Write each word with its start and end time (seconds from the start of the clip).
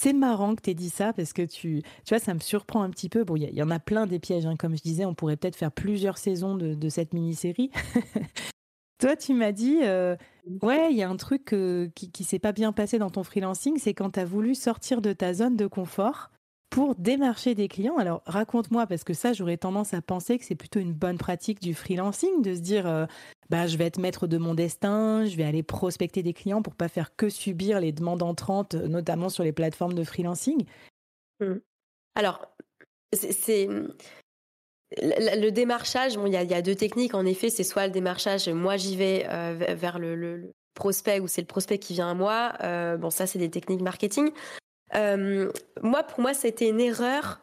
c'est 0.00 0.14
marrant 0.14 0.54
que 0.54 0.62
tu 0.62 0.70
aies 0.70 0.74
dit 0.74 0.88
ça 0.88 1.12
parce 1.12 1.34
que 1.34 1.42
tu, 1.42 1.82
tu 1.82 2.14
vois, 2.14 2.18
ça 2.18 2.32
me 2.32 2.38
surprend 2.38 2.82
un 2.82 2.88
petit 2.88 3.10
peu. 3.10 3.22
Bon, 3.22 3.36
il 3.36 3.54
y, 3.54 3.62
en 3.62 3.70
a 3.70 3.78
plein 3.78 4.06
des 4.06 4.18
pièges, 4.18 4.46
hein. 4.46 4.56
comme 4.56 4.74
je 4.74 4.80
disais, 4.80 5.04
on 5.04 5.12
pourrait 5.12 5.36
peut-être 5.36 5.56
faire 5.56 5.70
plusieurs 5.70 6.16
saisons 6.16 6.54
de, 6.54 6.88
cette 6.88 7.12
mini-série. 7.12 7.70
Toi, 8.98 9.14
tu 9.16 9.34
m'as 9.34 9.52
dit, 9.52 9.80
euh, 9.82 10.16
ouais, 10.62 10.90
il 10.90 10.96
y 10.96 11.02
a 11.02 11.10
un 11.10 11.16
truc 11.16 11.52
euh, 11.52 11.90
qui, 11.94 12.10
qui 12.10 12.24
s'est 12.24 12.38
pas 12.38 12.52
bien 12.52 12.72
passé 12.72 12.98
dans 12.98 13.10
ton 13.10 13.24
freelancing, 13.24 13.76
c'est 13.76 13.92
quand 13.92 14.12
tu 14.12 14.20
as 14.20 14.24
voulu 14.24 14.54
sortir 14.54 15.02
de 15.02 15.12
ta 15.12 15.34
zone 15.34 15.56
de 15.56 15.66
confort 15.66 16.30
pour 16.70 16.94
démarcher 16.94 17.54
des 17.54 17.68
clients. 17.68 17.98
Alors 17.98 18.22
raconte-moi, 18.26 18.86
parce 18.86 19.04
que 19.04 19.12
ça, 19.12 19.32
j'aurais 19.32 19.56
tendance 19.56 19.92
à 19.92 20.00
penser 20.00 20.38
que 20.38 20.44
c'est 20.44 20.54
plutôt 20.54 20.78
une 20.78 20.92
bonne 20.92 21.18
pratique 21.18 21.60
du 21.60 21.74
freelancing, 21.74 22.42
de 22.42 22.54
se 22.54 22.60
dire, 22.60 22.86
euh, 22.86 23.06
bah, 23.50 23.66
je 23.66 23.76
vais 23.76 23.86
être 23.86 23.98
maître 23.98 24.28
de 24.28 24.38
mon 24.38 24.54
destin, 24.54 25.26
je 25.26 25.36
vais 25.36 25.44
aller 25.44 25.64
prospecter 25.64 26.22
des 26.22 26.32
clients 26.32 26.62
pour 26.62 26.76
pas 26.76 26.88
faire 26.88 27.14
que 27.16 27.28
subir 27.28 27.80
les 27.80 27.92
demandes 27.92 28.22
entrantes, 28.22 28.74
notamment 28.74 29.28
sur 29.28 29.42
les 29.42 29.52
plateformes 29.52 29.94
de 29.94 30.04
freelancing. 30.04 30.64
Mmh. 31.40 31.56
Alors, 32.14 32.46
c'est... 33.12 33.68
Le 35.00 35.50
démarchage, 35.50 36.14
il 36.14 36.32
y, 36.32 36.54
a 36.54 36.62
deux 36.62 36.74
techniques. 36.74 37.14
En 37.14 37.24
effet, 37.24 37.48
c'est 37.48 37.62
soit 37.62 37.86
le 37.86 37.92
démarchage, 37.92 38.48
moi 38.48 38.76
j'y 38.76 38.96
vais 38.96 39.24
euh, 39.28 39.74
vers 39.76 40.00
le, 40.00 40.50
prospect 40.74 41.20
ou 41.20 41.28
c'est 41.28 41.42
le 41.42 41.46
prospect 41.46 41.78
qui 41.78 41.92
vient 41.92 42.10
à 42.10 42.14
moi. 42.14 42.54
Euh, 42.62 42.96
bon, 42.96 43.10
ça, 43.10 43.26
c'est 43.26 43.38
des 43.38 43.50
techniques 43.50 43.82
marketing. 43.82 44.32
Euh, 44.94 45.50
moi, 45.82 46.02
pour 46.02 46.20
moi, 46.20 46.34
c'était 46.34 46.68
une 46.68 46.80
erreur. 46.80 47.40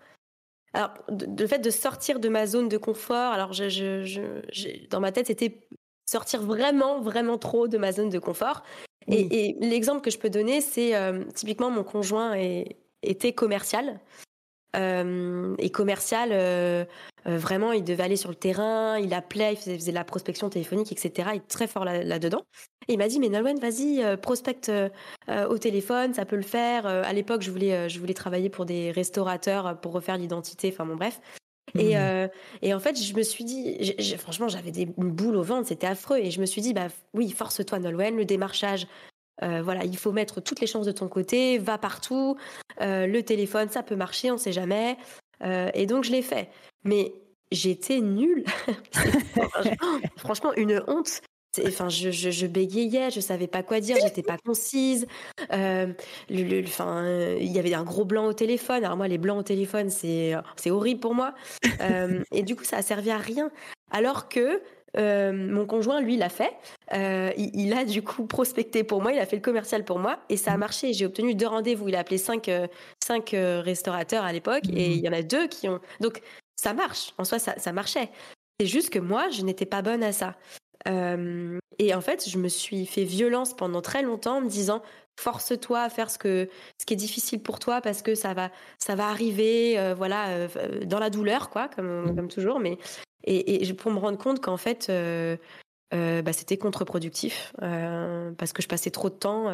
Alors, 0.73 0.93
le 1.09 1.47
fait 1.47 1.59
de 1.59 1.69
sortir 1.69 2.19
de 2.19 2.29
ma 2.29 2.45
zone 2.45 2.69
de 2.69 2.77
confort, 2.77 3.31
alors 3.31 3.53
je, 3.53 3.69
je, 3.69 4.87
dans 4.89 4.99
ma 4.99 5.11
tête, 5.11 5.27
c'était 5.27 5.67
sortir 6.05 6.41
vraiment, 6.41 7.01
vraiment 7.01 7.37
trop 7.37 7.67
de 7.67 7.77
ma 7.77 7.91
zone 7.91 8.09
de 8.09 8.19
confort. 8.19 8.63
Et, 9.09 9.55
l'exemple 9.61 10.01
que 10.01 10.11
je 10.11 10.17
peux 10.17 10.29
donner, 10.29 10.59
c'est 10.59 10.95
euh, 10.95 11.23
typiquement 11.33 11.71
mon 11.71 11.83
conjoint 11.83 12.35
était 13.01 13.31
commercial. 13.31 13.99
Euh, 14.77 15.55
et 15.57 15.69
commercial, 15.69 16.29
euh, 16.31 16.85
euh, 17.27 17.37
vraiment, 17.37 17.71
il 17.71 17.83
devait 17.83 18.03
aller 18.03 18.15
sur 18.15 18.29
le 18.29 18.35
terrain, 18.35 18.97
il 18.99 19.13
appelait, 19.13 19.53
il 19.53 19.57
faisait, 19.57 19.91
de 19.91 19.95
la 19.95 20.03
prospection 20.03 20.49
téléphonique, 20.49 20.91
etc. 20.91 21.29
Il 21.33 21.37
est 21.37 21.47
très 21.47 21.67
fort 21.67 21.85
là-dedans. 21.85 22.43
et 22.87 22.93
il 22.93 22.97
m'a 22.97 23.07
dit, 23.07 23.19
mais 23.19 23.29
Nolwenn, 23.29 23.59
vas-y, 23.59 24.17
prospecte 24.17 24.71
au 25.29 25.57
téléphone, 25.57 26.13
ça 26.13 26.25
peut 26.25 26.35
le 26.35 26.41
faire. 26.41 26.85
à 26.85 27.13
l'époque, 27.13 27.41
je 27.41 27.51
voulais, 27.51 27.89
je 27.89 27.99
voulais 27.99 28.13
travailler 28.13 28.49
pour 28.49 28.65
des 28.65 28.91
restaurateurs 28.91 29.79
pour 29.81 29.93
refaire 29.93 30.17
l'identité, 30.17 30.69
enfin 30.71 30.85
bon, 30.85 30.95
bref. 30.95 31.19
Et, 31.77 31.97
mmh. 31.97 32.29
et, 32.61 32.73
en 32.73 32.79
fait, 32.79 33.01
je 33.01 33.13
me 33.13 33.23
suis 33.23 33.43
dit, 33.43 33.93
franchement, 34.17 34.47
j'avais 34.47 34.71
des 34.71 34.85
boules 34.85 35.35
au 35.35 35.43
ventre, 35.43 35.67
c'était 35.67 35.87
affreux. 35.87 36.17
Et 36.17 36.31
je 36.31 36.39
me 36.39 36.45
suis 36.45 36.61
dit, 36.61 36.73
bah 36.73 36.87
oui, 37.13 37.29
force-toi, 37.31 37.79
Nolwenn, 37.79 38.15
le 38.15 38.25
démarchage, 38.25 38.87
euh, 39.43 39.61
voilà, 39.61 39.83
il 39.85 39.97
faut 39.97 40.11
mettre 40.11 40.41
toutes 40.41 40.59
les 40.59 40.67
chances 40.67 40.85
de 40.85 40.91
ton 40.91 41.07
côté, 41.07 41.57
va 41.57 41.77
partout. 41.77 42.37
Euh, 42.81 43.07
le 43.07 43.23
téléphone, 43.23 43.69
ça 43.69 43.83
peut 43.83 43.95
marcher, 43.95 44.31
on 44.31 44.35
ne 44.35 44.39
sait 44.39 44.51
jamais. 44.51 44.97
Euh, 45.43 45.69
et 45.73 45.85
donc 45.85 46.03
je 46.03 46.11
l'ai 46.11 46.21
fait. 46.21 46.49
Mais 46.83 47.13
j'étais 47.51 47.99
nulle. 47.99 48.45
franchement, 50.17 50.53
une 50.55 50.81
honte. 50.87 51.21
Enfin, 51.65 51.89
je, 51.89 52.11
je, 52.11 52.45
bégayais, 52.45 53.09
je 53.09 53.19
savais 53.19 53.47
pas 53.47 53.63
quoi 53.63 53.79
dire, 53.79 53.97
j'étais 53.99 54.21
pas 54.21 54.37
concise. 54.37 55.07
il 55.49 55.95
y 56.29 57.59
avait 57.59 57.73
un 57.73 57.83
gros 57.83 58.05
blanc 58.05 58.27
au 58.27 58.33
téléphone. 58.33 58.83
Alors 58.83 58.95
moi, 58.95 59.07
les 59.07 59.17
blancs 59.17 59.39
au 59.39 59.43
téléphone, 59.43 59.89
c'est 59.89 60.35
c'est 60.55 60.69
horrible 60.69 60.99
pour 60.99 61.15
moi. 61.15 61.33
et 62.31 62.43
du 62.43 62.55
coup, 62.55 62.63
ça 62.63 62.77
a 62.77 62.81
servi 62.83 63.09
à 63.09 63.17
rien. 63.17 63.49
Alors 63.89 64.29
que 64.29 64.61
euh, 64.95 65.31
mon 65.31 65.65
conjoint, 65.65 66.01
lui, 66.01 66.17
l'a 66.17 66.29
fait. 66.29 66.55
Euh, 66.93 67.31
il, 67.37 67.73
a 67.73 67.83
du 67.83 68.01
coup 68.01 68.25
prospecté 68.25 68.83
pour 68.83 69.01
moi, 69.01 69.11
il 69.11 69.19
a 69.19 69.25
fait 69.25 69.35
le 69.35 69.41
commercial 69.41 69.83
pour 69.83 69.99
moi 69.99 70.19
et 70.29 70.37
ça 70.37 70.53
a 70.53 70.57
mmh. 70.57 70.59
marché. 70.59 70.93
J'ai 70.93 71.05
obtenu 71.05 71.35
deux 71.35 71.47
rendez-vous. 71.47 71.89
Il 71.89 71.95
a 71.95 71.99
appelé 71.99 72.17
cinq, 72.17 72.49
euh, 72.49 72.67
cinq 73.03 73.31
restaurateurs 73.33 74.23
à 74.23 74.31
l'époque 74.31 74.63
et 74.69 74.89
mmh. 74.89 74.91
il 74.91 74.99
y 74.99 75.09
en 75.09 75.13
a 75.13 75.21
deux 75.21 75.47
qui 75.47 75.67
ont. 75.67 75.79
Donc 75.99 76.21
ça 76.55 76.73
marche. 76.73 77.13
En 77.17 77.25
soi, 77.25 77.39
ça, 77.39 77.73
marchait. 77.73 78.09
C'est 78.59 78.65
juste 78.65 78.89
que 78.89 78.99
moi, 78.99 79.29
je 79.29 79.43
n'étais 79.43 79.65
pas 79.65 79.81
bonne 79.81 80.03
à 80.03 80.11
ça. 80.11 80.35
et 80.85 81.93
en 81.93 82.01
fait, 82.01 82.27
je 82.27 82.37
me 82.37 82.47
suis 82.47 82.85
fait 82.85 83.03
violence 83.03 83.55
pendant 83.55 83.81
très 83.81 84.01
longtemps 84.01 84.37
en 84.37 84.41
me 84.41 84.49
disant 84.49 84.81
force-toi 85.19 85.81
à 85.81 85.89
faire 85.89 86.09
ce 86.09 86.17
que 86.19 86.47
ce 86.79 86.85
qui 86.85 86.93
est 86.93 86.97
difficile 86.97 87.41
pour 87.41 87.57
toi 87.57 87.81
parce 87.81 88.03
que 88.03 88.13
ça 88.13 88.35
va 88.35 88.51
ça 88.77 88.93
va 88.93 89.07
arriver 89.07 89.93
voilà 89.97 90.47
dans 90.85 90.99
la 90.99 91.09
douleur 91.09 91.49
quoi 91.49 91.69
comme 91.69 92.11
mmh. 92.11 92.15
comme 92.15 92.27
toujours 92.27 92.59
mais 92.59 92.77
et, 93.23 93.73
pour 93.73 93.91
me 93.91 93.99
rendre 93.99 94.17
compte 94.17 94.41
qu'en 94.41 94.57
fait, 94.57 94.87
euh, 94.89 95.37
euh, 95.93 96.21
bah, 96.21 96.33
c'était 96.33 96.57
contre-productif 96.57 97.53
euh, 97.61 98.31
parce 98.37 98.53
que 98.53 98.61
je 98.61 98.67
passais 98.67 98.91
trop 98.91 99.09
de 99.09 99.15
temps 99.15 99.51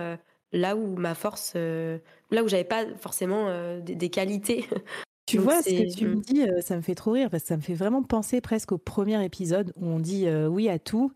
là 0.52 0.76
où 0.76 0.96
ma 0.96 1.16
force, 1.16 1.56
là 1.56 2.44
où 2.44 2.48
j'avais 2.48 2.64
pas 2.64 2.86
forcément 2.98 3.80
des, 3.80 4.10
qualités. 4.10 4.66
Tu 5.26 5.38
vois, 5.38 5.62
ce 5.62 5.70
que 5.70 5.96
tu 5.96 6.06
me 6.06 6.16
mmh. 6.16 6.22
dis, 6.22 6.46
ça 6.60 6.76
me 6.76 6.82
fait 6.82 6.96
trop 6.96 7.12
rire 7.12 7.30
parce 7.30 7.44
que 7.44 7.48
ça 7.48 7.56
me 7.56 7.62
fait 7.62 7.76
vraiment 7.76 8.04
penser 8.04 8.42
presque 8.42 8.74
au 8.74 8.78
premier 8.78 9.24
épisode 9.24 9.72
où 9.78 9.88
on 9.88 10.00
dit 10.02 10.28
oui 10.30 10.68
à 10.68 10.80
tout. 10.80 11.14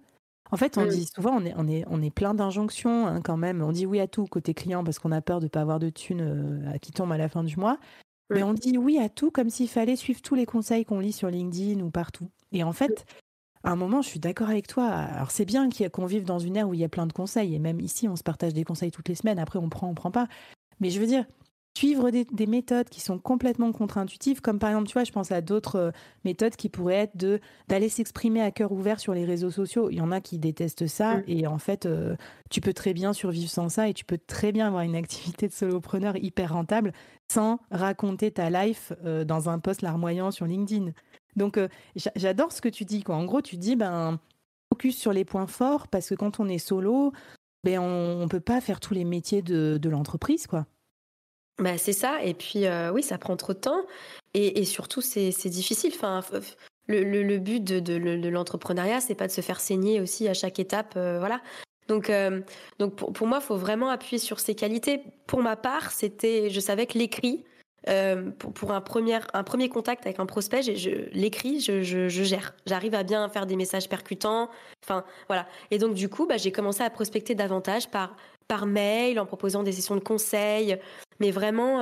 En 0.49 0.55
fait, 0.55 0.77
on 0.77 0.85
mmh. 0.85 0.89
dit 0.89 1.09
souvent, 1.13 1.35
on 1.35 1.45
est, 1.45 1.53
on 1.57 1.67
est, 1.67 1.83
on 1.87 2.01
est 2.01 2.09
plein 2.09 2.33
d'injonctions 2.33 3.05
hein, 3.05 3.19
quand 3.21 3.35
même. 3.35 3.61
On 3.61 3.73
dit 3.73 3.85
oui 3.85 3.99
à 3.99 4.07
tout 4.07 4.25
côté 4.25 4.53
client 4.53 4.85
parce 4.85 4.97
qu'on 4.97 5.11
a 5.11 5.21
peur 5.21 5.39
de 5.39 5.45
ne 5.45 5.49
pas 5.49 5.59
avoir 5.59 5.79
de 5.79 5.89
thunes 5.89 6.73
qui 6.81 6.93
tombe 6.93 7.11
à 7.11 7.17
la 7.17 7.27
fin 7.27 7.43
du 7.43 7.57
mois. 7.57 7.77
Mais 8.29 8.43
on 8.43 8.53
dit 8.53 8.77
oui 8.77 8.97
à 8.97 9.09
tout 9.09 9.29
comme 9.29 9.49
s'il 9.49 9.69
fallait 9.69 9.95
suivre 9.95 10.21
tous 10.21 10.35
les 10.35 10.45
conseils 10.45 10.85
qu'on 10.85 10.99
lit 10.99 11.13
sur 11.13 11.29
LinkedIn 11.29 11.81
ou 11.81 11.89
partout. 11.89 12.29
Et 12.51 12.63
en 12.63 12.73
fait, 12.73 13.05
à 13.63 13.71
un 13.71 13.75
moment, 13.75 14.01
je 14.01 14.09
suis 14.09 14.19
d'accord 14.19 14.49
avec 14.49 14.67
toi. 14.67 14.87
Alors, 14.87 15.31
c'est 15.31 15.45
bien 15.45 15.69
qu'on 15.91 16.05
vive 16.05 16.23
dans 16.23 16.39
une 16.39 16.55
ère 16.55 16.69
où 16.69 16.73
il 16.73 16.79
y 16.79 16.85
a 16.85 16.89
plein 16.89 17.07
de 17.07 17.13
conseils. 17.13 17.55
Et 17.55 17.59
même 17.59 17.79
ici, 17.79 18.07
on 18.07 18.15
se 18.15 18.23
partage 18.23 18.53
des 18.53 18.63
conseils 18.63 18.91
toutes 18.91 19.09
les 19.09 19.15
semaines. 19.15 19.39
Après, 19.39 19.59
on 19.59 19.69
prend, 19.69 19.87
on 19.89 19.95
prend 19.95 20.11
pas. 20.11 20.27
Mais 20.79 20.89
je 20.89 20.99
veux 20.99 21.07
dire, 21.07 21.25
suivre 21.77 22.09
des, 22.09 22.47
méthodes 22.47 22.89
qui 22.89 23.01
sont 23.01 23.19
complètement 23.19 23.71
contre-intuitives, 23.71 24.41
comme 24.41 24.57
par 24.57 24.69
exemple, 24.69 24.87
tu 24.87 24.93
vois, 24.93 25.03
je 25.03 25.11
pense 25.11 25.31
à 25.31 25.41
d'autres 25.41 25.75
euh, 25.75 25.91
méthodes 26.25 26.55
qui 26.55 26.69
pourraient 26.69 26.95
être 26.95 27.17
de 27.17 27.39
d'aller 27.67 27.87
s'exprimer 27.87 28.41
à 28.41 28.49
cœur 28.49 28.71
ouvert 28.71 28.99
sur 28.99 29.13
les 29.13 29.25
réseaux 29.25 29.51
sociaux. 29.51 29.89
Il 29.91 29.97
y 29.97 30.01
en 30.01 30.11
a 30.11 30.19
qui 30.19 30.39
détestent 30.39 30.87
ça, 30.87 31.17
mm. 31.17 31.23
et 31.27 31.45
en 31.45 31.59
fait, 31.59 31.85
euh, 31.85 32.15
tu 32.49 32.61
peux 32.61 32.73
très 32.73 32.93
bien 32.93 33.13
survivre 33.13 33.49
sans 33.49 33.69
ça, 33.69 33.87
et 33.89 33.93
tu 33.93 34.05
peux 34.05 34.17
très 34.17 34.51
bien 34.51 34.67
avoir 34.67 34.81
une 34.81 34.95
activité 34.95 35.47
de 35.47 35.53
solopreneur 35.53 36.15
hyper 36.17 36.53
rentable 36.53 36.93
sans 37.31 37.59
raconter 37.69 38.31
ta 38.31 38.49
life 38.49 38.93
euh, 39.05 39.23
dans 39.23 39.49
un 39.49 39.59
post 39.59 39.83
larmoyant 39.83 40.31
sur 40.31 40.47
LinkedIn. 40.47 40.91
Donc, 41.37 41.59
j'adore 42.15 42.51
ce 42.51 42.61
que 42.61 42.69
tu 42.69 42.83
dis. 42.83 43.03
Quoi. 43.03 43.15
En 43.15 43.25
gros, 43.25 43.41
tu 43.41 43.55
dis, 43.55 43.75
ben, 43.75 44.19
focus 44.73 44.97
sur 44.97 45.13
les 45.13 45.23
points 45.23 45.47
forts, 45.47 45.87
parce 45.87 46.09
que 46.09 46.15
quand 46.15 46.39
on 46.39 46.49
est 46.49 46.57
solo, 46.57 47.13
ben, 47.63 47.79
on 47.79 48.23
ne 48.23 48.27
peut 48.27 48.39
pas 48.39 48.59
faire 48.59 48.79
tous 48.79 48.93
les 48.93 49.05
métiers 49.05 49.41
de, 49.41 49.77
de 49.81 49.89
l'entreprise, 49.89 50.47
quoi. 50.47 50.65
Bah, 51.59 51.77
c'est 51.77 51.93
ça. 51.93 52.23
Et 52.23 52.33
puis, 52.33 52.65
euh, 52.65 52.91
oui, 52.91 53.01
ça 53.01 53.17
prend 53.17 53.35
trop 53.35 53.53
de 53.53 53.59
temps. 53.59 53.81
Et, 54.33 54.65
surtout, 54.65 55.01
c'est 55.01 55.31
difficile. 55.49 55.91
Enfin, 55.95 56.21
le, 56.87 57.03
le, 57.03 57.37
but 57.39 57.63
de, 57.63 57.79
de, 57.79 57.97
de 57.97 58.29
l'entrepreneuriat, 58.29 59.01
c'est 59.01 59.15
pas 59.15 59.25
de 59.25 59.31
se 59.31 59.41
faire 59.41 59.59
saigner 59.59 59.99
aussi 59.99 60.27
à 60.27 60.35
chaque 60.35 60.59
étape. 60.59 60.93
Euh, 60.95 61.17
voilà. 61.17 61.41
Donc, 61.87 62.09
euh, 62.09 62.41
donc 62.77 62.95
pour, 62.95 63.11
pour, 63.13 63.25
moi, 63.25 63.39
il 63.41 63.45
faut 63.45 63.55
vraiment 63.55 63.89
appuyer 63.89 64.19
sur 64.19 64.39
ses 64.39 64.53
qualités. 64.53 65.01
Pour 65.25 65.41
ma 65.41 65.55
part, 65.55 65.91
c'était, 65.91 66.51
je 66.51 66.59
savais 66.59 66.85
que 66.85 66.99
l'écrit, 66.99 67.45
pour, 68.39 68.71
un, 68.71 68.81
premier, 68.81 69.19
un 69.33 69.43
premier 69.43 69.69
contact 69.69 70.05
avec 70.05 70.19
un 70.19 70.25
prospect, 70.25 70.61
l'écrit, 71.13 71.61
je, 71.61 71.81
je, 71.81 72.07
gère. 72.09 72.53
J'arrive 72.65 72.95
à 72.95 73.03
bien 73.03 73.27
faire 73.29 73.45
des 73.45 73.55
messages 73.55 73.87
percutants. 73.89 74.49
Enfin, 74.83 75.03
voilà. 75.27 75.47
Et 75.71 75.77
donc, 75.77 75.93
du 75.93 76.09
coup, 76.09 76.25
bah, 76.25 76.37
j'ai 76.37 76.51
commencé 76.51 76.83
à 76.83 76.89
prospecter 76.89 77.35
davantage 77.35 77.89
par, 77.89 78.15
par 78.47 78.65
mail, 78.65 79.19
en 79.19 79.25
proposant 79.25 79.63
des 79.63 79.71
sessions 79.71 79.95
de 79.95 80.01
conseil, 80.01 80.77
mais 81.19 81.31
vraiment 81.31 81.81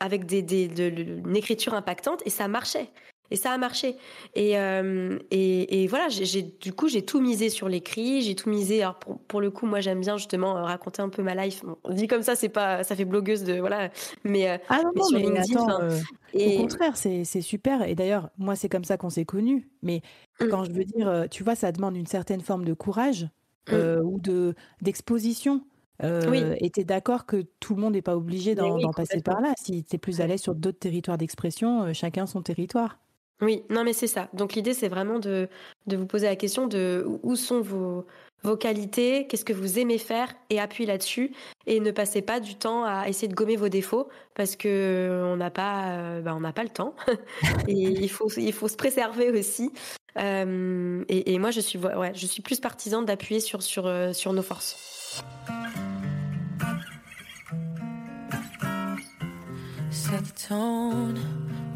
avec 0.00 0.26
des, 0.26 0.42
des, 0.42 0.66
une 0.66 1.36
écriture 1.36 1.74
impactante. 1.74 2.22
Et 2.26 2.30
ça 2.30 2.48
marchait. 2.48 2.90
Et 3.30 3.36
ça 3.36 3.50
a 3.50 3.58
marché. 3.58 3.96
Et, 4.34 4.58
euh, 4.58 5.18
et, 5.30 5.82
et, 5.82 5.86
voilà, 5.86 6.08
j'ai, 6.08 6.42
du 6.42 6.72
coup, 6.72 6.88
j'ai 6.88 7.02
tout 7.02 7.20
misé 7.20 7.48
sur 7.48 7.68
l'écrit, 7.68 8.22
j'ai 8.22 8.34
tout 8.34 8.48
misé. 8.48 8.82
Alors 8.82 8.98
pour, 8.98 9.18
pour, 9.20 9.40
le 9.40 9.50
coup, 9.50 9.66
moi, 9.66 9.80
j'aime 9.80 10.00
bien 10.00 10.16
justement 10.16 10.56
euh, 10.56 10.62
raconter 10.62 11.02
un 11.02 11.08
peu 11.08 11.22
ma 11.22 11.34
life. 11.34 11.64
on 11.84 11.92
dit 11.92 12.06
comme 12.06 12.22
ça, 12.22 12.36
c'est 12.36 12.48
pas, 12.48 12.84
ça 12.84 12.94
fait 12.94 13.04
blogueuse 13.04 13.42
de 13.42 13.58
voilà. 13.58 13.90
Mais, 14.24 14.48
euh, 14.50 14.58
ah 14.68 14.82
non, 14.82 15.02
sur 15.02 15.18
LinkedIn, 15.18 15.88
et... 16.34 16.56
au 16.56 16.60
contraire, 16.62 16.96
c'est, 16.96 17.24
super. 17.40 17.82
Et 17.82 17.94
d'ailleurs, 17.94 18.30
moi, 18.38 18.56
c'est 18.56 18.68
comme 18.68 18.84
ça 18.84 18.96
qu'on 18.96 19.10
s'est 19.10 19.24
connus. 19.24 19.68
Mais 19.82 20.02
mmh. 20.40 20.48
quand 20.48 20.64
je 20.64 20.72
veux 20.72 20.84
dire, 20.84 21.26
tu 21.30 21.42
vois, 21.42 21.54
ça 21.54 21.72
demande 21.72 21.96
une 21.96 22.06
certaine 22.06 22.40
forme 22.40 22.64
de 22.64 22.74
courage 22.74 23.28
mmh. 23.70 23.76
ou 24.04 24.20
de 24.20 24.54
d'exposition. 24.82 25.62
oui. 26.02 26.42
Et 26.58 26.70
tu 26.70 26.80
es 26.80 26.84
d'accord 26.84 27.26
que 27.26 27.44
tout 27.58 27.74
le 27.74 27.80
monde 27.80 27.94
n'est 27.94 28.02
pas 28.02 28.16
obligé 28.16 28.54
d'en, 28.54 28.78
passer 28.92 29.20
par 29.20 29.40
là. 29.40 29.52
Si 29.58 29.82
tu 29.82 29.96
es 29.96 29.98
plus 29.98 30.20
à 30.20 30.28
l'aise 30.28 30.40
sur 30.42 30.54
d'autres 30.54 30.78
territoires 30.78 31.18
d'expression, 31.18 31.92
chacun 31.92 32.26
son 32.26 32.42
territoire. 32.42 32.98
Oui, 33.42 33.64
non 33.68 33.84
mais 33.84 33.92
c'est 33.92 34.06
ça. 34.06 34.28
Donc 34.32 34.54
l'idée 34.54 34.72
c'est 34.74 34.88
vraiment 34.88 35.18
de, 35.18 35.48
de 35.86 35.96
vous 35.96 36.06
poser 36.06 36.26
la 36.26 36.36
question 36.36 36.66
de 36.66 37.04
où 37.22 37.36
sont 37.36 37.60
vos, 37.60 38.06
vos 38.42 38.56
qualités, 38.56 39.26
qu'est-ce 39.26 39.44
que 39.44 39.52
vous 39.52 39.78
aimez 39.78 39.98
faire 39.98 40.34
et 40.48 40.58
appuyer 40.58 40.86
là-dessus 40.86 41.32
et 41.66 41.80
ne 41.80 41.90
passez 41.90 42.22
pas 42.22 42.40
du 42.40 42.54
temps 42.54 42.84
à 42.84 43.08
essayer 43.08 43.28
de 43.28 43.34
gommer 43.34 43.56
vos 43.56 43.68
défauts 43.68 44.08
parce 44.34 44.56
que 44.56 45.22
on 45.24 45.36
n'a 45.36 45.50
pas 45.50 46.20
bah, 46.22 46.34
on 46.34 46.40
n'a 46.40 46.52
pas 46.52 46.62
le 46.62 46.70
temps 46.70 46.94
et 47.68 47.72
il 47.74 48.08
faut 48.08 48.30
il 48.36 48.52
faut 48.52 48.68
se 48.68 48.76
préserver 48.76 49.30
aussi. 49.30 49.70
Euh, 50.18 51.04
et, 51.08 51.38
moi 51.38 51.50
je 51.50 51.60
suis 51.60 51.78
ouais, 51.78 52.12
je 52.14 52.26
suis 52.26 52.40
plus 52.42 52.60
partisane 52.60 53.04
d'appuyer 53.04 53.40
sur 53.40 53.62
sur 53.62 53.86
euh, 53.86 54.12
sur 54.12 54.32
nos 54.32 54.42
forces. 54.42 55.22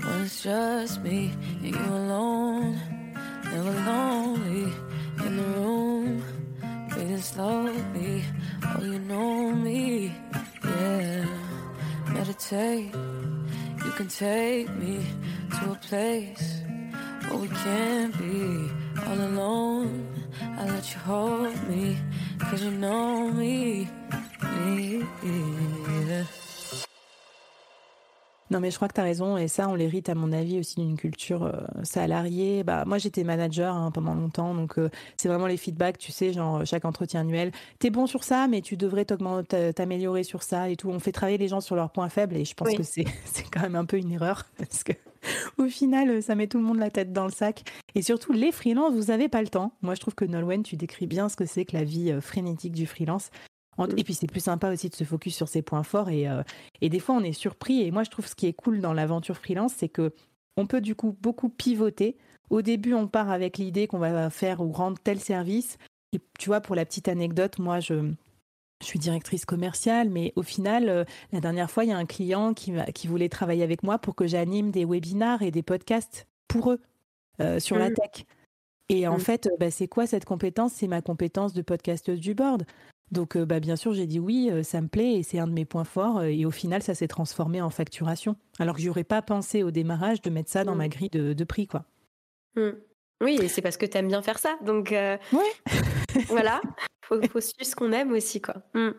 It's 0.02 0.43
just 0.43 1.02
me 1.02 1.32
and 1.62 1.75
you 1.75 1.76
alone, 1.76 2.81
never 3.44 3.73
lonely 3.91 4.73
in 5.25 5.37
the 5.37 5.43
room, 5.43 6.23
breathing 6.88 7.19
slowly. 7.19 8.25
Oh, 8.64 8.82
you 8.82 8.99
know 9.00 9.50
me, 9.52 10.14
yeah. 10.64 11.26
Meditate, 12.12 12.94
you 13.85 13.91
can 13.93 14.08
take 14.08 14.69
me 14.76 15.05
to 15.50 15.73
a 15.73 15.75
place 15.76 16.62
where 17.29 17.38
we 17.38 17.49
can't 17.49 18.17
be 18.19 18.70
all 19.06 19.20
alone. 19.20 20.06
I 20.43 20.67
let 20.67 20.93
you 20.93 21.00
hold 21.00 21.69
me, 21.69 21.99
cause 22.38 22.62
you 22.62 22.70
know 22.70 23.31
me, 23.31 23.88
me, 24.43 25.05
yeah. 25.25 26.25
Non, 28.50 28.58
mais 28.58 28.70
je 28.70 28.76
crois 28.76 28.88
que 28.88 28.94
tu 28.94 29.00
as 29.00 29.05
raison. 29.05 29.37
Et 29.37 29.49
ça, 29.49 29.69
on 29.69 29.75
l'hérite, 29.75 30.08
à 30.08 30.14
mon 30.14 30.32
avis, 30.32 30.58
aussi 30.58 30.76
d'une 30.76 30.97
culture 30.97 31.44
euh, 31.44 31.52
salariée. 31.85 32.64
Bah, 32.64 32.85
moi, 32.85 32.99
j'étais 32.99 33.23
manager 33.23 33.75
hein, 33.75 33.91
pendant 33.91 34.14
longtemps. 34.14 34.55
Donc, 34.55 34.79
euh, 34.79 34.91
c'est 35.17 35.29
vraiment 35.29 35.47
les 35.47 35.56
feedbacks, 35.56 35.99
tu 35.99 36.12
sais, 36.12 36.32
genre 36.32 36.64
chaque 36.67 36.85
entretien 36.85 37.20
annuel. 37.20 37.52
Tu 37.79 37.87
es 37.87 37.91
bon 37.91 38.06
sur 38.06 38.25
ça, 38.25 38.49
mais 38.49 38.61
tu 38.61 38.76
devrais 38.76 39.05
t'améliorer 39.05 40.25
sur 40.25 40.43
ça 40.43 40.69
et 40.69 40.76
tout. 40.76 40.91
On 40.91 40.99
fait 40.99 41.12
travailler 41.12 41.38
les 41.38 41.49
gens 41.49 41.61
sur 41.61 41.76
leurs 41.76 41.91
points 41.91 42.08
faibles. 42.08 42.37
Et 42.37 42.44
je 42.44 42.55
pense 42.55 42.75
que 42.75 42.82
c'est 42.82 43.05
quand 43.52 43.61
même 43.61 43.76
un 43.76 43.85
peu 43.85 43.97
une 43.97 44.12
erreur. 44.12 44.47
Parce 44.58 44.82
que 44.82 44.93
au 45.58 45.67
final, 45.67 46.23
ça 46.23 46.35
met 46.35 46.47
tout 46.47 46.58
le 46.58 46.64
monde 46.64 46.79
la 46.79 46.91
tête 46.91 47.12
dans 47.12 47.26
le 47.26 47.32
sac. 47.32 47.62
Et 47.94 48.02
surtout, 48.02 48.32
les 48.32 48.52
freelances, 48.52 48.94
vous 48.94 49.06
n'avez 49.06 49.29
pas 49.29 49.43
le 49.43 49.49
temps. 49.49 49.73
Moi, 49.82 49.94
je 49.94 50.00
trouve 50.00 50.14
que 50.14 50.25
Nolwenn, 50.25 50.62
tu 50.62 50.76
décris 50.76 51.06
bien 51.06 51.29
ce 51.29 51.37
que 51.37 51.44
c'est 51.44 51.64
que 51.64 51.76
la 51.76 51.85
vie 51.85 52.11
euh, 52.11 52.20
frénétique 52.20 52.73
du 52.73 52.87
freelance. 52.87 53.31
Mm. 53.88 53.99
Et 53.99 54.05
puis 54.05 54.15
c'est 54.15 54.27
plus 54.27 54.41
sympa 54.41 54.71
aussi 54.73 54.88
de 54.88 54.94
se 54.94 55.05
focus 55.05 55.35
sur 55.35 55.49
ses 55.49 55.62
points 55.62 55.82
forts 55.82 56.11
et, 56.11 56.29
euh, 56.29 56.43
et 56.81 56.88
des 56.88 57.00
fois 57.00 57.15
on 57.15 57.23
est 57.23 57.32
surpris. 57.32 57.82
Et 57.82 57.91
moi 57.91 58.05
je 58.05 58.11
trouve 58.11 58.27
ce 58.27 58.35
qui 58.35 58.47
est 58.47 58.53
cool 58.53 58.81
dans 58.81 58.93
l'aventure 58.93 59.37
freelance, 59.37 59.75
c'est 59.77 59.88
que 59.88 60.12
on 60.56 60.67
peut 60.67 60.81
du 60.81 60.94
coup 60.94 61.17
beaucoup 61.21 61.49
pivoter. 61.49 62.17
Au 62.50 62.62
début 62.62 62.94
on 62.94 63.06
part 63.06 63.31
avec 63.31 63.59
l'idée 63.59 63.87
qu'on 63.87 63.99
va 63.99 64.31
faire 64.31 64.61
ou 64.61 64.73
rendre 64.73 64.99
tel 65.03 65.21
service. 65.21 65.79
Et 66.12 66.21
tu 66.38 66.49
vois 66.49 66.61
pour 66.61 66.75
la 66.75 66.85
petite 66.85 67.09
anecdote, 67.09 67.59
moi 67.59 67.81
je 67.81 68.12
je 68.81 68.87
suis 68.87 68.99
directrice 68.99 69.44
commerciale, 69.44 70.09
mais 70.09 70.33
au 70.37 70.43
final, 70.43 70.88
euh, 70.88 71.05
la 71.33 71.41
dernière 71.41 71.71
fois, 71.71 71.85
il 71.85 71.91
y 71.91 71.93
a 71.93 71.99
un 71.99 72.06
client 72.06 72.55
qui, 72.55 72.73
qui 72.94 73.09
voulait 73.09 73.29
travailler 73.29 73.62
avec 73.62 73.83
moi 73.83 73.99
pour 73.99 74.15
que 74.15 74.26
j'anime 74.26 74.71
des 74.71 74.85
webinars 74.85 75.43
et 75.43 75.50
des 75.50 75.62
podcasts 75.62 76.26
pour 76.49 76.73
eux 76.73 76.81
euh, 77.41 77.61
sur 77.61 77.76
la 77.76 77.91
mm. 77.91 77.94
tech. 77.94 78.25
Et 78.88 79.06
en 79.06 79.17
mm. 79.17 79.21
fait, 79.21 79.49
bah, 79.59 79.71
c'est 79.71 79.87
quoi 79.87 80.06
cette 80.06 80.25
compétence? 80.25 80.73
C'est 80.73 80.88
ma 80.88 81.03
compétence 81.03 81.53
de 81.53 81.62
podcasteuse 81.62 82.21
du 82.21 82.35
board. 82.35 82.65
Donc, 83.11 83.37
euh, 83.37 83.45
bah, 83.45 83.61
bien 83.61 83.77
sûr, 83.77 83.93
j'ai 83.93 84.07
dit 84.07 84.19
oui, 84.21 84.49
euh, 84.51 84.62
ça 84.62 84.81
me 84.81 84.89
plaît 84.89 85.15
et 85.15 85.23
c'est 85.23 85.39
un 85.39 85.47
de 85.47 85.53
mes 85.53 85.65
points 85.65 85.85
forts. 85.85 86.19
Euh, 86.19 86.25
et 86.25 86.47
au 86.47 86.51
final, 86.51 86.83
ça 86.83 86.95
s'est 86.95 87.09
transformé 87.09 87.61
en 87.61 87.71
facturation. 87.71 88.37
Alors 88.59 88.77
que 88.77 88.83
j'aurais 88.83 89.05
pas 89.05 89.23
pensé 89.23 89.62
au 89.62 89.71
démarrage 89.71 90.23
de 90.23 90.31
mettre 90.31 90.51
ça 90.51 90.65
dans 90.65 90.75
mmh. 90.75 90.79
ma 90.79 90.89
grille 90.89 91.11
de, 91.11 91.45
prix, 91.45 91.67
quoi. 91.67 91.85
Mmh. 92.57 92.71
Oui, 93.23 93.39
et 93.43 93.49
c'est 93.49 93.62
parce 93.62 93.77
que 93.77 93.87
tu 93.87 93.99
aimes 93.99 94.09
bien 94.09 94.23
faire 94.23 94.39
ça. 94.39 94.57
Donc, 94.65 94.95
voilà, 96.29 96.61
faut, 97.03 97.21
faut 97.29 97.41
suivre 97.41 97.65
ce 97.67 97.75
qu'on 97.75 97.93
aime 97.93 98.12
aussi, 98.12 98.41
quoi. 98.41 98.55
Mmh. 98.75 98.91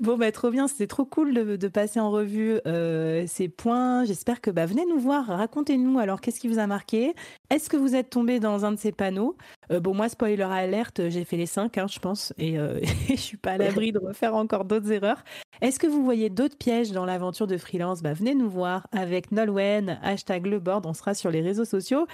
Bon, 0.00 0.16
bah, 0.16 0.30
trop 0.30 0.50
bien, 0.50 0.68
c'était 0.68 0.86
trop 0.86 1.04
cool 1.04 1.34
de, 1.34 1.68
passer 1.68 1.98
en 1.98 2.12
revue 2.12 2.60
euh, 2.66 3.24
ces 3.26 3.48
points. 3.48 4.04
J'espère 4.04 4.40
que 4.40 4.48
bah, 4.52 4.64
venez 4.64 4.86
nous 4.86 5.00
voir, 5.00 5.26
racontez-nous 5.26 5.98
alors 5.98 6.20
qu'est-ce 6.20 6.38
qui 6.38 6.46
vous 6.46 6.60
a 6.60 6.68
marqué. 6.68 7.14
Est-ce 7.50 7.68
que 7.68 7.76
vous 7.76 7.96
êtes 7.96 8.08
tombé 8.08 8.38
dans 8.38 8.64
un 8.64 8.70
de 8.70 8.78
ces 8.78 8.92
panneaux? 8.92 9.36
Euh, 9.72 9.80
Bon, 9.80 9.94
moi, 9.94 10.08
spoiler 10.08 10.42
alerte, 10.44 11.08
j'ai 11.08 11.24
fait 11.24 11.36
les 11.36 11.46
cinq, 11.46 11.78
hein, 11.78 11.86
je 11.90 11.98
pense, 11.98 12.32
et, 12.38 12.60
euh, 12.60 12.78
je 13.08 13.16
suis 13.16 13.36
pas 13.36 13.52
à 13.52 13.58
l'abri 13.58 13.90
de 13.90 13.98
refaire 13.98 14.36
encore 14.36 14.64
d'autres 14.64 14.92
erreurs. 14.92 15.24
Est-ce 15.62 15.80
que 15.80 15.88
vous 15.88 16.04
voyez 16.04 16.30
d'autres 16.30 16.56
pièges 16.56 16.92
dans 16.92 17.04
l'aventure 17.04 17.48
de 17.48 17.56
freelance? 17.56 18.00
Bah, 18.00 18.12
Venez 18.12 18.36
nous 18.36 18.48
voir 18.48 18.86
avec 18.92 19.32
Nolwenn, 19.32 19.98
hashtag 20.04 20.46
le 20.46 20.60
board, 20.60 20.86
on 20.86 20.94
sera 20.94 21.14
sur 21.14 21.32
les 21.32 21.40
réseaux 21.40 21.64
sociaux. 21.64 22.06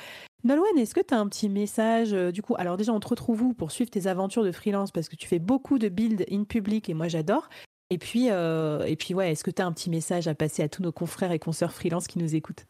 Nolwenn, 0.42 0.78
est-ce 0.78 0.94
que 0.94 1.00
tu 1.00 1.12
as 1.12 1.18
un 1.18 1.28
petit 1.28 1.50
message 1.50 2.12
du 2.12 2.40
coup 2.40 2.54
Alors 2.56 2.78
déjà, 2.78 2.92
on 2.92 3.00
te 3.00 3.08
retrouve 3.08 3.42
où 3.42 3.52
pour 3.52 3.72
suivre 3.72 3.90
tes 3.90 4.06
aventures 4.06 4.44
de 4.44 4.52
freelance? 4.52 4.90
Parce 4.90 5.10
que 5.10 5.16
tu 5.16 5.26
fais 5.28 5.38
beaucoup 5.38 5.78
de 5.78 5.88
build 5.88 6.24
in 6.30 6.44
public 6.44 6.88
et 6.88 6.94
moi 6.94 7.08
j'adore. 7.08 7.48
Et 7.90 7.98
puis, 7.98 8.30
euh, 8.30 8.84
et 8.84 8.96
puis 8.96 9.14
ouais, 9.14 9.32
est-ce 9.32 9.44
que 9.44 9.50
tu 9.50 9.60
as 9.60 9.66
un 9.66 9.72
petit 9.72 9.90
message 9.90 10.26
à 10.28 10.34
passer 10.34 10.62
à 10.62 10.68
tous 10.68 10.82
nos 10.82 10.92
confrères 10.92 11.32
et 11.32 11.38
consoeurs 11.38 11.72
freelance 11.72 12.06
qui 12.06 12.18
nous 12.18 12.34
écoutent? 12.34 12.66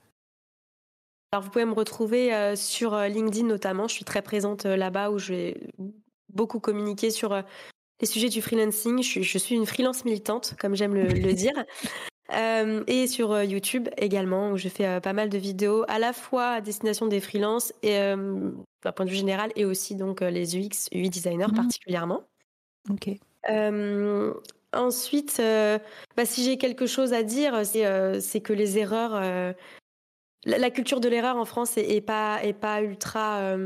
Alors, 1.33 1.43
vous 1.43 1.51
pouvez 1.51 1.65
me 1.65 1.75
retrouver 1.75 2.35
euh, 2.35 2.57
sur 2.57 2.95
euh, 2.95 3.09
LinkedIn 3.09 3.47
notamment. 3.47 3.89
Je 3.89 3.95
suis 3.95 4.05
très 4.05 4.23
présente 4.23 4.65
là-bas 4.65 5.11
où 5.11 5.19
je 5.19 5.33
vais 5.33 5.61
beaucoup 6.33 6.61
communiquer 6.61 7.11
sur 7.11 7.43
les 8.01 8.07
sujets 8.07 8.29
du 8.29 8.43
freelancing. 8.43 9.03
Je 9.03 9.39
suis, 9.39 9.55
une 9.55 9.67
freelance 9.67 10.05
militante, 10.05 10.55
comme 10.59 10.75
j'aime 10.75 10.95
le, 10.95 11.07
dire. 11.33 11.65
et 12.87 13.07
sur 13.07 13.43
YouTube 13.43 13.89
également, 13.97 14.51
où 14.51 14.57
je 14.57 14.69
fais 14.69 15.01
pas 15.01 15.13
mal 15.13 15.29
de 15.29 15.39
vidéos 15.39 15.85
à 15.87 15.99
la 15.99 16.13
fois 16.13 16.51
à 16.51 16.61
destination 16.61 17.07
des 17.07 17.21
freelances 17.21 17.73
et 17.83 17.97
d'un 17.99 18.93
point 18.95 19.07
de 19.07 19.11
vue 19.11 19.17
général, 19.17 19.53
et 19.55 19.65
aussi 19.65 19.95
donc 19.95 20.23
les 20.23 20.57
UX, 20.57 20.89
UI 20.93 21.09
designers 21.09 21.47
mmh. 21.49 21.55
particulièrement. 21.55 22.25
Ok. 22.91 23.11
Ensuite, 24.75 25.37
euh, 25.41 25.79
bah, 26.17 26.27
si 26.27 26.45
j'ai 26.45 26.59
quelque 26.59 26.87
chose 26.87 27.13
à 27.13 27.23
dire, 27.23 27.65
c'est 27.65 27.87
euh, 27.87 28.21
que 28.43 28.53
les 28.53 28.79
erreurs, 28.79 29.13
euh, 29.15 29.53
la, 30.45 30.71
culture 30.71 31.01
de 31.01 31.09
l'erreur 31.09 31.37
en 31.37 31.45
France 31.45 31.77
est, 31.77 32.01
pas 32.01 32.41
ultra. 32.83 33.57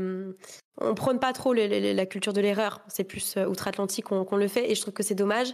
on 0.81 0.95
prône 0.95 1.19
pas 1.19 1.33
trop 1.33 1.53
la 1.53 2.05
culture 2.05 2.33
de 2.33 2.41
l'erreur. 2.41 2.81
C'est 2.87 3.03
plus 3.03 3.37
outre-Atlantique 3.37 4.05
qu'on 4.05 4.37
le 4.37 4.47
fait, 4.47 4.71
et 4.71 4.75
je 4.75 4.81
trouve 4.81 4.93
que 4.93 5.03
c'est 5.03 5.15
dommage. 5.15 5.53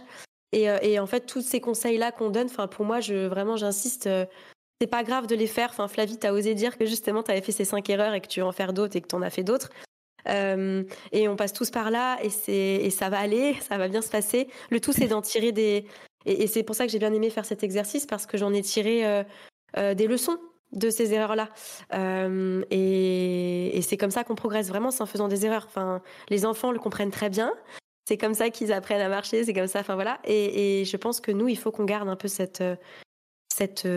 Et, 0.52 0.98
en 0.98 1.06
fait, 1.06 1.26
tous 1.26 1.42
ces 1.42 1.60
conseils-là 1.60 2.12
qu'on 2.12 2.30
donne, 2.30 2.48
pour 2.50 2.84
moi, 2.84 3.00
je 3.00 3.26
vraiment 3.26 3.56
j'insiste. 3.56 4.08
c'est 4.80 4.86
pas 4.86 5.02
grave 5.02 5.26
de 5.26 5.34
les 5.34 5.48
faire. 5.48 5.70
Enfin, 5.70 5.88
Flavie, 5.88 6.18
t'as 6.18 6.32
osé 6.32 6.54
dire 6.54 6.78
que 6.78 6.86
justement, 6.86 7.22
tu 7.22 7.32
avais 7.32 7.42
fait 7.42 7.52
ces 7.52 7.64
cinq 7.64 7.90
erreurs 7.90 8.14
et 8.14 8.20
que 8.20 8.28
tu 8.28 8.42
en 8.42 8.52
faire 8.52 8.72
d'autres 8.72 8.96
et 8.96 9.00
que 9.00 9.08
tu 9.08 9.16
en 9.16 9.22
as 9.22 9.30
fait 9.30 9.44
d'autres. 9.44 9.70
Euh, 10.28 10.84
et 11.12 11.28
on 11.28 11.36
passe 11.36 11.52
tous 11.52 11.70
par 11.70 11.90
là 11.90 12.18
et, 12.22 12.86
et 12.86 12.90
ça 12.90 13.08
va 13.08 13.18
aller, 13.18 13.56
ça 13.68 13.78
va 13.78 13.88
bien 13.88 14.02
se 14.02 14.10
passer. 14.10 14.48
Le 14.70 14.80
tout, 14.80 14.92
c'est 14.92 15.08
d'en 15.08 15.22
tirer 15.22 15.52
des. 15.52 15.86
Et, 16.24 16.46
c'est 16.46 16.62
pour 16.62 16.74
ça 16.74 16.86
que 16.86 16.92
j'ai 16.92 16.98
bien 16.98 17.12
aimé 17.12 17.30
faire 17.30 17.44
cet 17.44 17.62
exercice 17.62 18.06
parce 18.06 18.26
que 18.26 18.36
j'en 18.36 18.52
ai 18.52 18.62
tiré 18.62 19.06
euh, 19.06 19.22
euh, 19.76 19.94
des 19.94 20.06
leçons 20.06 20.38
de 20.72 20.90
ces 20.90 21.12
erreurs-là. 21.14 21.48
et, 22.70 23.76
et 23.78 23.82
c'est 23.82 23.96
comme 23.96 24.10
ça 24.10 24.24
qu'on 24.24 24.34
progresse 24.34 24.68
vraiment, 24.68 24.90
c'est 24.90 25.02
en 25.02 25.06
faisant 25.06 25.28
des 25.28 25.46
erreurs. 25.46 25.66
Enfin, 25.68 26.02
les 26.28 26.44
enfants 26.44 26.72
le 26.72 26.78
comprennent 26.78 27.12
très 27.12 27.30
bien. 27.30 27.52
C'est 28.08 28.18
comme 28.18 28.34
ça 28.34 28.50
qu'ils 28.50 28.72
apprennent 28.72 29.00
à 29.00 29.08
marcher, 29.08 29.44
c'est 29.44 29.54
comme 29.54 29.66
ça. 29.68 29.80
Enfin 29.80 29.94
voilà. 29.94 30.18
Et, 30.24 30.80
et, 30.80 30.84
je 30.84 30.96
pense 30.96 31.20
que 31.20 31.30
nous, 31.32 31.48
il 31.48 31.56
faut 31.56 31.70
qu'on 31.70 31.84
garde 31.84 32.08
un 32.08 32.16
peu 32.16 32.28
cette 32.28 32.62
cette 33.52 33.88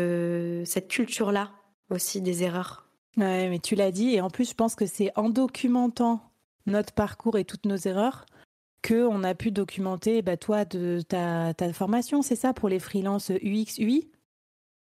cette 0.65 0.87
culture-là 0.87 1.51
aussi 1.89 2.21
des 2.21 2.43
erreurs. 2.43 2.88
Ouais, 3.17 3.49
mais 3.49 3.59
tu 3.59 3.75
l'as 3.75 3.91
dit, 3.91 4.15
et 4.15 4.21
en 4.21 4.29
plus, 4.29 4.49
je 4.49 4.53
pense 4.53 4.75
que 4.75 4.85
c'est 4.85 5.11
en 5.15 5.29
documentant 5.29 6.21
notre 6.65 6.93
parcours 6.93 7.37
et 7.37 7.45
toutes 7.45 7.65
nos 7.65 7.77
erreurs 7.77 8.25
que 8.81 9.05
on 9.05 9.23
a 9.23 9.35
pu 9.35 9.51
documenter, 9.51 10.21
bah, 10.21 10.37
toi, 10.37 10.63
de 10.63 11.01
ta, 11.01 11.53
ta 11.53 11.73
formation, 11.73 12.21
c'est 12.21 12.35
ça, 12.35 12.53
pour 12.53 12.69
les 12.69 12.79
freelances 12.79 13.31
UX, 13.31 13.77
UI 13.79 14.09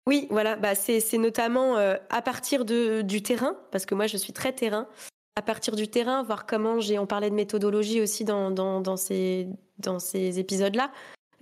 Oui, 0.06 0.28
voilà, 0.30 0.56
bah 0.56 0.74
c'est 0.74 1.18
notamment 1.18 1.76
à 1.76 2.22
partir 2.22 2.64
de, 2.64 3.02
du 3.02 3.22
terrain, 3.22 3.56
parce 3.72 3.86
que 3.86 3.94
moi 3.94 4.06
je 4.06 4.16
suis 4.16 4.32
très 4.32 4.52
terrain, 4.52 4.86
à 5.36 5.42
partir 5.42 5.74
du 5.74 5.88
terrain, 5.88 6.22
voir 6.22 6.46
comment 6.46 6.78
j'ai, 6.78 6.98
on 6.98 7.06
parlait 7.06 7.30
de 7.30 7.34
méthodologie 7.34 8.00
aussi 8.00 8.24
dans, 8.24 8.52
dans, 8.52 8.80
dans 8.80 8.96
ces, 8.96 9.48
dans 9.78 9.98
ces 9.98 10.38
épisodes-là, 10.38 10.92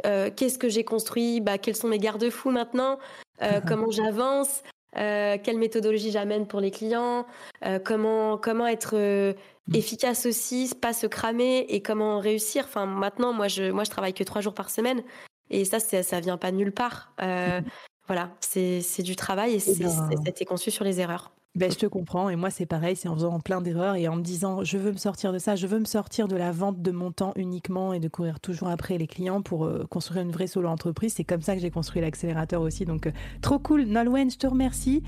qu'est-ce 0.03 0.59
que 0.59 0.71
j'ai 0.71 0.85
construit, 0.85 1.41
bah, 1.41 1.59
quels 1.59 1.77
sont 1.77 1.89
mes 1.89 1.99
garde-fous 1.99 2.51
maintenant, 2.51 2.99
comment 3.67 3.91
j'avance, 3.91 4.63
euh, 4.99 5.37
quelle 5.43 5.59
méthodologie 5.59 6.11
j'amène 6.11 6.47
pour 6.47 6.61
les 6.61 6.71
clients, 6.71 7.27
euh, 7.65 7.79
comment 7.79 8.39
comment 8.39 8.67
être 8.67 8.97
euh, 8.97 9.35
mm. 9.69 9.75
efficace 9.75 10.27
aussi, 10.27 10.73
pas 10.81 10.93
se 10.93 11.07
cramer 11.07 11.67
et 11.69 11.83
comment 11.83 12.19
réussir. 12.19 12.65
Enfin, 12.67 12.87
maintenant, 12.87 13.33
moi, 13.33 13.49
je 13.49 13.71
moi, 13.71 13.85
je 13.85 13.91
travaille 13.91 14.15
que 14.15 14.25
trois 14.25 14.41
jours 14.41 14.55
par 14.55 14.71
semaine 14.71 15.03
et 15.51 15.65
ça, 15.65 15.81
ça 15.81 16.21
vient 16.21 16.39
pas 16.39 16.51
nulle 16.51 16.73
part. 16.73 17.13
Mm. 17.21 17.61
Voilà, 18.07 18.31
c'est 18.41 19.03
du 19.03 19.17
travail 19.17 19.55
et, 19.55 19.71
et 19.71 19.75
ben, 19.75 19.91
ça 19.91 20.09
a 20.09 20.29
été 20.29 20.45
conçu 20.45 20.71
sur 20.71 20.85
les 20.85 21.01
erreurs. 21.01 21.33
Ben, 21.57 21.73
je 21.73 21.79
te 21.79 21.87
comprends. 21.87 22.29
Et 22.29 22.37
moi, 22.37 22.51
c'est 22.51 22.67
pareil, 22.67 22.97
c'est 22.97 23.09
en 23.09 23.15
faisant 23.15 23.41
plein 23.41 23.63
d'erreurs 23.63 23.95
et 23.95 24.09
en 24.09 24.17
me 24.17 24.23
disant, 24.23 24.63
je 24.63 24.77
veux 24.77 24.93
me 24.93 24.99
sortir 24.99 25.33
de 25.33 25.39
ça, 25.39 25.57
je 25.57 25.67
veux 25.67 25.79
me 25.79 25.87
sortir 25.87 26.29
de 26.29 26.37
la 26.37 26.53
vente 26.53 26.83
de 26.83 26.91
mon 26.91 27.13
temps 27.13 27.33
uniquement 27.35 27.95
et 27.95 27.99
de 27.99 28.09
courir 28.09 28.41
toujours 28.41 28.69
après 28.69 28.99
les 28.99 29.07
clients 29.07 29.41
pour 29.41 29.65
euh, 29.65 29.87
construire 29.89 30.23
une 30.23 30.31
vraie 30.31 30.49
solo 30.49 30.69
entreprise. 30.69 31.15
C'est 31.15 31.25
comme 31.25 31.41
ça 31.41 31.55
que 31.55 31.63
j'ai 31.63 31.71
construit 31.71 32.03
l'accélérateur 32.03 32.61
aussi. 32.61 32.85
Donc, 32.85 33.07
euh, 33.07 33.11
trop 33.41 33.59
cool. 33.59 33.85
Nolwenn, 33.85 34.31
je 34.31 34.37
te 34.37 34.47
remercie. 34.47 35.03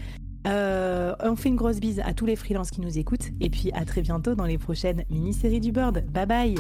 Euh, 0.47 1.15
on 1.21 1.37
fait 1.37 1.51
une 1.51 1.57
grosse 1.57 1.81
bise 1.81 2.01
à 2.01 2.15
tous 2.15 2.25
les 2.25 2.37
freelances 2.37 2.71
qui 2.71 2.81
nous 2.81 2.97
écoutent. 2.97 3.29
Et 3.41 3.51
puis, 3.51 3.71
à 3.73 3.85
très 3.85 4.01
bientôt 4.01 4.35
dans 4.35 4.47
les 4.47 4.57
prochaines 4.57 5.05
mini-séries 5.11 5.61
du 5.61 5.71
Bird. 5.71 6.03
Bye 6.11 6.27
bye. 6.27 6.55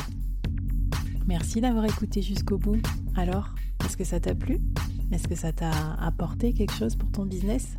Merci 1.27 1.63
d'avoir 1.63 1.87
écouté 1.87 2.21
jusqu'au 2.21 2.59
bout. 2.59 2.77
Alors, 3.17 3.55
est-ce 3.87 3.97
que 3.97 4.05
ça 4.05 4.21
t'a 4.21 4.35
plu? 4.35 4.61
Est-ce 5.13 5.27
que 5.29 5.35
ça 5.35 5.53
t'a 5.53 5.95
apporté 5.99 6.53
quelque 6.53 6.75
chose 6.75 6.95
pour 6.95 7.11
ton 7.11 7.25
business? 7.25 7.79